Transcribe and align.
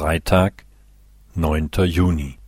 Freitag, 0.00 0.64
9. 1.34 1.68
Juni. 1.84 2.38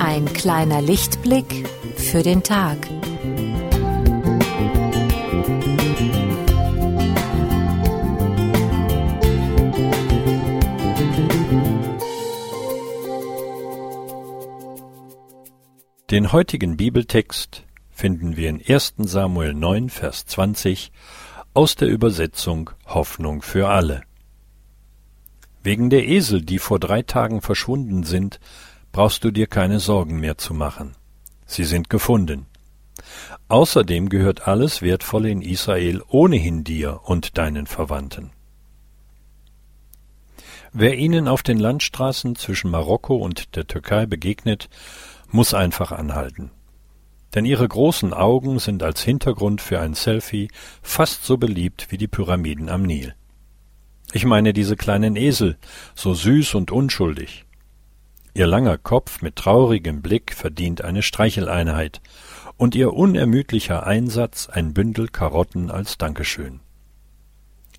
Ein 0.00 0.24
kleiner 0.34 0.82
Lichtblick 0.82 1.68
für 1.94 2.24
den 2.24 2.42
Tag. 2.42 2.78
Den 16.10 16.32
heutigen 16.32 16.76
Bibeltext 16.76 17.62
finden 17.88 18.36
wir 18.36 18.48
in 18.48 18.60
1. 18.60 18.94
Samuel 18.98 19.54
9, 19.54 19.90
Vers 19.90 20.26
20 20.26 20.90
aus 21.54 21.76
der 21.76 21.86
Übersetzung 21.86 22.70
Hoffnung 22.84 23.42
für 23.42 23.68
alle. 23.68 24.02
Wegen 25.62 25.88
der 25.88 26.08
Esel, 26.08 26.42
die 26.42 26.58
vor 26.58 26.80
drei 26.80 27.02
Tagen 27.02 27.42
verschwunden 27.42 28.02
sind, 28.02 28.40
brauchst 28.90 29.22
du 29.22 29.30
dir 29.30 29.46
keine 29.46 29.78
Sorgen 29.78 30.18
mehr 30.18 30.36
zu 30.36 30.52
machen. 30.52 30.96
Sie 31.46 31.62
sind 31.62 31.88
gefunden. 31.88 32.46
Außerdem 33.46 34.08
gehört 34.08 34.48
alles 34.48 34.82
Wertvolle 34.82 35.30
in 35.30 35.42
Israel 35.42 36.02
ohnehin 36.08 36.64
dir 36.64 37.02
und 37.04 37.38
deinen 37.38 37.68
Verwandten. 37.68 38.32
Wer 40.72 40.96
ihnen 40.98 41.28
auf 41.28 41.44
den 41.44 41.60
Landstraßen 41.60 42.34
zwischen 42.34 42.72
Marokko 42.72 43.14
und 43.14 43.54
der 43.54 43.68
Türkei 43.68 44.06
begegnet, 44.06 44.68
muss 45.32 45.54
einfach 45.54 45.92
anhalten. 45.92 46.50
Denn 47.34 47.44
ihre 47.44 47.66
großen 47.66 48.12
Augen 48.12 48.58
sind 48.58 48.82
als 48.82 49.02
Hintergrund 49.02 49.60
für 49.60 49.80
ein 49.80 49.94
Selfie 49.94 50.48
fast 50.82 51.24
so 51.24 51.36
beliebt 51.36 51.86
wie 51.90 51.98
die 51.98 52.08
Pyramiden 52.08 52.68
am 52.68 52.82
Nil. 52.82 53.14
Ich 54.12 54.24
meine 54.24 54.52
diese 54.52 54.76
kleinen 54.76 55.14
Esel, 55.14 55.56
so 55.94 56.14
süß 56.14 56.54
und 56.54 56.72
unschuldig. 56.72 57.44
Ihr 58.34 58.46
langer 58.46 58.78
Kopf 58.78 59.22
mit 59.22 59.36
traurigem 59.36 60.02
Blick 60.02 60.34
verdient 60.34 60.82
eine 60.82 61.02
Streicheleinheit 61.02 62.00
und 62.56 62.74
ihr 62.74 62.92
unermüdlicher 62.92 63.86
Einsatz 63.86 64.48
ein 64.48 64.74
Bündel 64.74 65.08
Karotten 65.08 65.70
als 65.70 65.98
Dankeschön. 65.98 66.60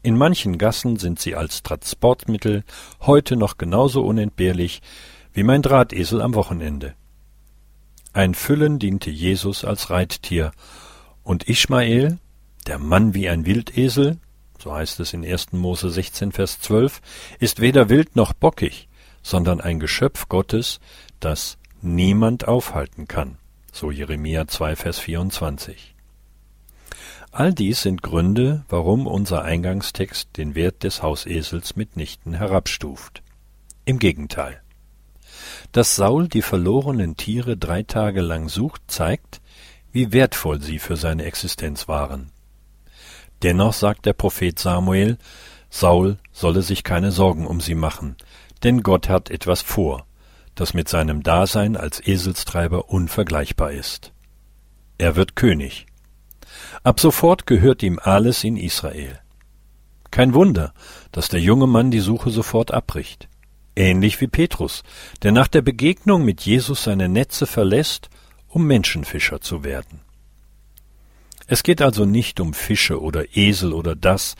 In 0.03 0.17
manchen 0.17 0.57
Gassen 0.57 0.97
sind 0.97 1.19
sie 1.19 1.35
als 1.35 1.61
Transportmittel 1.61 2.63
heute 3.01 3.35
noch 3.35 3.57
genauso 3.57 4.03
unentbehrlich 4.03 4.81
wie 5.33 5.43
mein 5.43 5.61
Drahtesel 5.61 6.21
am 6.21 6.33
Wochenende. 6.33 6.95
Ein 8.13 8.33
Füllen 8.33 8.77
diente 8.77 9.09
Jesus 9.09 9.63
als 9.63 9.89
Reittier, 9.89 10.51
und 11.23 11.47
Ishmael, 11.47 12.17
der 12.67 12.77
Mann 12.77 13.13
wie 13.13 13.29
ein 13.29 13.45
Wildesel, 13.45 14.17
so 14.59 14.73
heißt 14.73 14.99
es 14.99 15.13
in 15.13 15.25
1. 15.25 15.53
Mose 15.53 15.89
16, 15.89 16.33
Vers 16.33 16.59
12, 16.59 17.01
ist 17.39 17.61
weder 17.61 17.89
wild 17.89 18.15
noch 18.15 18.33
bockig, 18.33 18.89
sondern 19.23 19.61
ein 19.61 19.79
Geschöpf 19.79 20.27
Gottes, 20.27 20.79
das 21.19 21.57
niemand 21.81 22.47
aufhalten 22.47 23.07
kann, 23.07 23.37
so 23.71 23.91
Jeremia 23.91 24.47
2, 24.47 24.75
Vers 24.75 24.99
24. 24.99 25.95
All 27.31 27.53
dies 27.53 27.81
sind 27.81 28.03
Gründe, 28.03 28.65
warum 28.67 29.07
unser 29.07 29.43
Eingangstext 29.43 30.35
den 30.35 30.53
Wert 30.53 30.83
des 30.83 31.01
Hausesels 31.01 31.77
mitnichten 31.77 32.33
herabstuft. 32.33 33.23
Im 33.85 33.99
Gegenteil. 33.99 34.61
Dass 35.71 35.95
Saul 35.95 36.27
die 36.27 36.41
verlorenen 36.41 37.17
Tiere 37.17 37.57
drei 37.57 37.83
Tage 37.83 38.21
lang 38.21 38.49
sucht, 38.49 38.81
zeigt, 38.87 39.41
wie 39.91 40.11
wertvoll 40.11 40.61
sie 40.61 40.79
für 40.79 40.95
seine 40.95 41.25
Existenz 41.25 41.87
waren. 41.87 42.31
Dennoch 43.43 43.73
sagt 43.73 44.05
der 44.05 44.13
Prophet 44.13 44.57
Samuel, 44.57 45.17
Saul 45.69 46.17
solle 46.31 46.61
sich 46.61 46.83
keine 46.83 47.11
Sorgen 47.11 47.47
um 47.47 47.61
sie 47.61 47.75
machen, 47.75 48.15
denn 48.63 48.83
Gott 48.83 49.09
hat 49.09 49.29
etwas 49.29 49.61
vor, 49.61 50.05
das 50.55 50.73
mit 50.73 50.89
seinem 50.89 51.23
Dasein 51.23 51.75
als 51.75 52.05
Eselstreiber 52.05 52.89
unvergleichbar 52.89 53.71
ist. 53.71 54.11
Er 54.97 55.15
wird 55.15 55.35
König. 55.35 55.87
Ab 56.83 56.99
sofort 56.99 57.47
gehört 57.47 57.81
ihm 57.81 57.99
alles 58.01 58.43
in 58.43 58.57
Israel. 58.57 59.19
Kein 60.11 60.33
Wunder, 60.33 60.73
dass 61.11 61.29
der 61.29 61.39
junge 61.39 61.67
Mann 61.67 61.89
die 61.89 62.01
Suche 62.01 62.29
sofort 62.29 62.71
abbricht 62.71 63.29
ähnlich 63.75 64.19
wie 64.21 64.27
Petrus, 64.27 64.83
der 65.21 65.31
nach 65.31 65.47
der 65.47 65.61
Begegnung 65.61 66.23
mit 66.23 66.41
Jesus 66.41 66.83
seine 66.83 67.09
Netze 67.09 67.47
verlässt, 67.47 68.09
um 68.47 68.65
Menschenfischer 68.65 69.41
zu 69.41 69.63
werden. 69.63 70.01
Es 71.47 71.63
geht 71.63 71.81
also 71.81 72.05
nicht 72.05 72.39
um 72.39 72.53
Fische 72.53 73.01
oder 73.01 73.35
Esel 73.35 73.73
oder 73.73 73.95
das, 73.95 74.35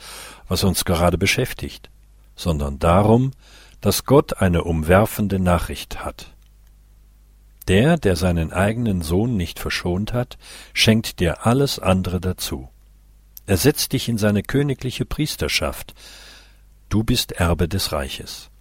was 0.48 0.64
uns 0.64 0.84
gerade 0.84 1.18
beschäftigt, 1.18 1.90
sondern 2.36 2.78
darum, 2.78 3.32
dass 3.80 4.04
Gott 4.04 4.40
eine 4.40 4.64
umwerfende 4.64 5.38
Nachricht 5.38 6.04
hat. 6.04 6.32
Der, 7.68 7.96
der 7.96 8.16
seinen 8.16 8.52
eigenen 8.52 9.02
Sohn 9.02 9.36
nicht 9.36 9.58
verschont 9.58 10.12
hat, 10.12 10.38
schenkt 10.72 11.20
dir 11.20 11.46
alles 11.46 11.78
andere 11.78 12.20
dazu. 12.20 12.68
Er 13.46 13.56
setzt 13.56 13.92
dich 13.92 14.08
in 14.08 14.18
seine 14.18 14.42
königliche 14.42 15.04
Priesterschaft. 15.04 15.94
Du 16.88 17.04
bist 17.04 17.32
Erbe 17.32 17.68
des 17.68 17.92
Reiches. 17.92 18.51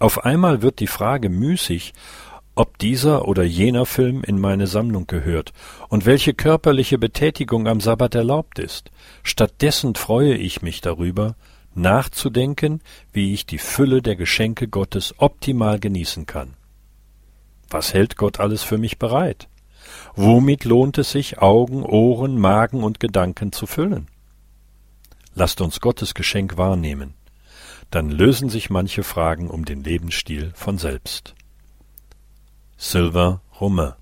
Auf 0.00 0.24
einmal 0.24 0.62
wird 0.62 0.80
die 0.80 0.86
Frage 0.86 1.28
müßig, 1.28 1.92
ob 2.54 2.78
dieser 2.78 3.28
oder 3.28 3.42
jener 3.44 3.84
Film 3.84 4.24
in 4.24 4.40
meine 4.40 4.66
Sammlung 4.66 5.06
gehört 5.06 5.52
und 5.88 6.06
welche 6.06 6.32
körperliche 6.32 6.96
Betätigung 6.96 7.68
am 7.68 7.82
Sabbat 7.82 8.14
erlaubt 8.14 8.58
ist. 8.58 8.90
Stattdessen 9.22 9.94
freue 9.94 10.34
ich 10.34 10.62
mich 10.62 10.80
darüber, 10.80 11.36
nachzudenken, 11.74 12.80
wie 13.12 13.34
ich 13.34 13.44
die 13.44 13.58
Fülle 13.58 14.00
der 14.00 14.16
Geschenke 14.16 14.68
Gottes 14.68 15.14
optimal 15.18 15.78
genießen 15.78 16.24
kann. 16.24 16.54
Was 17.68 17.92
hält 17.92 18.16
Gott 18.16 18.40
alles 18.40 18.62
für 18.62 18.78
mich 18.78 18.98
bereit? 18.98 19.48
Womit 20.16 20.64
lohnt 20.64 20.96
es 20.96 21.12
sich, 21.12 21.40
Augen, 21.40 21.82
Ohren, 21.82 22.38
Magen 22.38 22.82
und 22.82 23.00
Gedanken 23.00 23.52
zu 23.52 23.66
füllen? 23.66 24.08
Lasst 25.34 25.60
uns 25.60 25.80
Gottes 25.80 26.14
Geschenk 26.14 26.56
wahrnehmen 26.56 27.19
dann 27.90 28.10
lösen 28.10 28.48
sich 28.48 28.70
manche 28.70 29.02
Fragen 29.02 29.48
um 29.48 29.64
den 29.64 29.82
Lebensstil 29.82 30.52
von 30.54 30.78
selbst. 30.78 31.34
Sylvain 32.76 33.40
Romain 33.60 33.94